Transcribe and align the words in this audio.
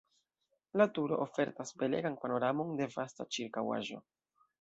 La 0.81 0.85
turo 0.93 1.19
ofertas 1.25 1.73
belegan 1.81 2.15
panoramon 2.23 2.73
de 2.79 2.87
vasta 2.95 3.27
ĉirkaŭaĵo. 3.37 4.01